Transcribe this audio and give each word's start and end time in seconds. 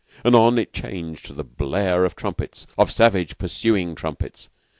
Anon 0.25 0.57
it 0.57 0.73
changed 0.73 1.27
to 1.27 1.33
the 1.33 1.43
blare 1.43 2.05
of 2.05 2.15
trumpets 2.15 2.65
of 2.75 2.91
savage 2.91 3.37
pursuing 3.37 3.93
trumpets. 3.93 4.49